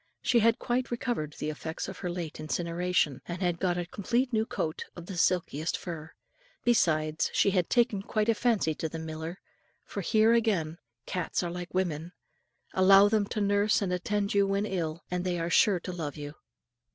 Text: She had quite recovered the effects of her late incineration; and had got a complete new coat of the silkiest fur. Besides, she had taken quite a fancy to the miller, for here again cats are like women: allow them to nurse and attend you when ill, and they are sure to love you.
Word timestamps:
She 0.23 0.39
had 0.39 0.57
quite 0.57 0.89
recovered 0.89 1.33
the 1.33 1.51
effects 1.51 1.87
of 1.87 1.99
her 1.99 2.09
late 2.09 2.39
incineration; 2.39 3.21
and 3.27 3.39
had 3.39 3.59
got 3.59 3.77
a 3.77 3.85
complete 3.85 4.33
new 4.33 4.47
coat 4.47 4.83
of 4.95 5.05
the 5.05 5.15
silkiest 5.15 5.77
fur. 5.77 6.13
Besides, 6.63 7.29
she 7.35 7.51
had 7.51 7.69
taken 7.69 8.01
quite 8.01 8.27
a 8.27 8.33
fancy 8.33 8.73
to 8.73 8.89
the 8.89 8.97
miller, 8.97 9.39
for 9.85 10.01
here 10.01 10.33
again 10.33 10.79
cats 11.05 11.43
are 11.43 11.51
like 11.51 11.75
women: 11.75 12.13
allow 12.73 13.09
them 13.09 13.27
to 13.27 13.41
nurse 13.41 13.79
and 13.83 13.93
attend 13.93 14.33
you 14.33 14.47
when 14.47 14.65
ill, 14.65 15.03
and 15.11 15.23
they 15.23 15.37
are 15.37 15.51
sure 15.51 15.79
to 15.81 15.93
love 15.93 16.17
you. 16.17 16.33